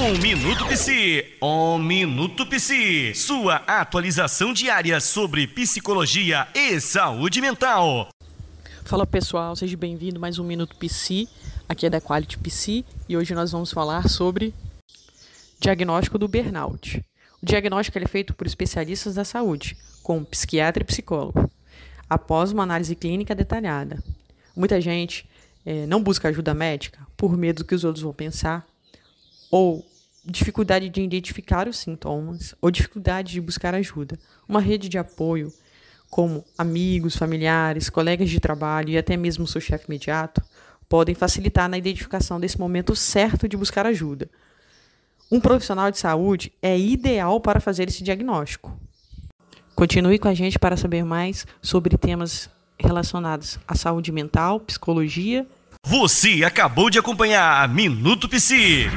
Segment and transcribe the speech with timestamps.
[0.00, 8.08] Um Minuto Psi, um Minuto Psi, sua atualização diária sobre psicologia e saúde mental.
[8.84, 11.28] Fala pessoal, seja bem-vindo mais um Minuto Psi,
[11.68, 14.54] aqui é da Quality Psi e hoje nós vamos falar sobre
[15.58, 17.04] diagnóstico do burnout.
[17.42, 21.50] O diagnóstico é feito por especialistas da saúde, como psiquiatra e psicólogo,
[22.08, 24.00] após uma análise clínica detalhada.
[24.54, 25.28] Muita gente
[25.66, 28.64] é, não busca ajuda médica por medo do que os outros vão pensar,
[29.50, 29.87] ou
[30.30, 34.18] dificuldade de identificar os sintomas, ou dificuldade de buscar ajuda.
[34.48, 35.52] Uma rede de apoio,
[36.10, 40.42] como amigos, familiares, colegas de trabalho e até mesmo seu chefe imediato,
[40.88, 44.28] podem facilitar na identificação desse momento certo de buscar ajuda.
[45.30, 48.78] Um profissional de saúde é ideal para fazer esse diagnóstico.
[49.74, 55.46] Continue com a gente para saber mais sobre temas relacionados à saúde mental, psicologia
[55.86, 58.90] você acabou de acompanhar Minuto Psi.